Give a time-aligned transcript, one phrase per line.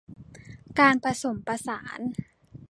[0.79, 1.99] การประสมประสาน